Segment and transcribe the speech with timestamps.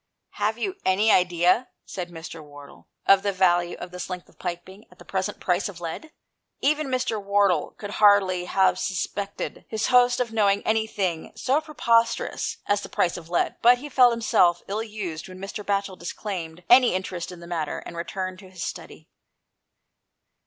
[0.41, 2.43] "Have you any idea," said Mr.
[2.43, 6.11] Wardle," of the value of this length of piping, at the present price of lead?"
[6.69, 7.23] Even Mr.
[7.23, 12.81] Wardle could hardly have sus pected his host of knowing anything so pre posterous as
[12.81, 15.63] the price of lead, but he felt himself ill used when Mr.
[15.63, 19.07] Batchel disclaimed any interest in the matter, and returned to his study.